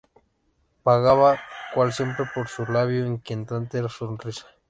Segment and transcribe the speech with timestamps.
[0.83, 1.39] vagaba
[1.75, 4.47] cual siempre, por su labio inquietante sonrisa